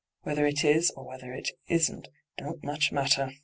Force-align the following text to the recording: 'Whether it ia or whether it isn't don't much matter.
'Whether 0.23 0.47
it 0.47 0.63
ia 0.65 0.81
or 0.97 1.05
whether 1.05 1.31
it 1.31 1.51
isn't 1.67 2.07
don't 2.35 2.63
much 2.63 2.91
matter. 2.91 3.29